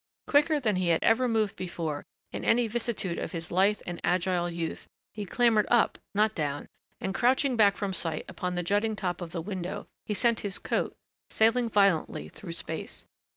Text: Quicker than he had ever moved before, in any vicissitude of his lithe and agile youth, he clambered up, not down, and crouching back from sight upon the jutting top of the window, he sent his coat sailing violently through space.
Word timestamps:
Quicker 0.25 0.59
than 0.59 0.77
he 0.77 0.87
had 0.87 1.03
ever 1.03 1.27
moved 1.27 1.55
before, 1.55 2.07
in 2.31 2.43
any 2.43 2.67
vicissitude 2.67 3.19
of 3.19 3.33
his 3.33 3.51
lithe 3.51 3.81
and 3.85 4.01
agile 4.03 4.49
youth, 4.49 4.87
he 5.13 5.25
clambered 5.27 5.67
up, 5.69 5.99
not 6.15 6.33
down, 6.33 6.65
and 6.99 7.13
crouching 7.13 7.55
back 7.55 7.77
from 7.77 7.93
sight 7.93 8.25
upon 8.27 8.55
the 8.55 8.63
jutting 8.63 8.95
top 8.95 9.21
of 9.21 9.29
the 9.31 9.43
window, 9.43 9.85
he 10.07 10.15
sent 10.15 10.39
his 10.39 10.57
coat 10.57 10.97
sailing 11.29 11.69
violently 11.69 12.29
through 12.29 12.53
space. 12.53 13.05